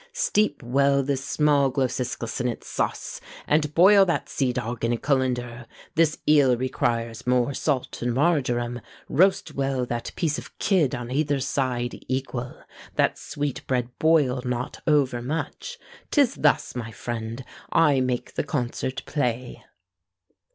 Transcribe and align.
Steep 0.13 0.63
well 0.63 1.03
this 1.03 1.23
small 1.23 1.69
Glociscus 1.69 2.41
in 2.41 2.47
its 2.47 2.65
sauce, 2.65 3.21
And 3.45 3.71
boil 3.75 4.03
that 4.05 4.29
sea 4.29 4.51
dog 4.51 4.83
in 4.83 4.91
a 4.91 4.97
cullender; 4.97 5.67
This 5.93 6.17
eel 6.27 6.57
requires 6.57 7.27
more 7.27 7.53
salt 7.53 8.01
and 8.01 8.11
marjoram; 8.11 8.81
Roast 9.07 9.53
well 9.53 9.85
that 9.85 10.11
piece 10.15 10.39
of 10.39 10.57
kid 10.57 10.95
on 10.95 11.11
either 11.11 11.39
side 11.39 12.03
Equal; 12.07 12.63
that 12.95 13.19
sweetbread 13.19 13.89
boil 13.99 14.41
not 14.43 14.81
over 14.87 15.21
much." 15.21 15.77
'Tis 16.09 16.33
thus, 16.33 16.75
my 16.75 16.91
friend, 16.91 17.45
I 17.71 17.99
make 17.99 18.33
the 18.33 18.43
concert 18.43 19.05
play. 19.05 19.63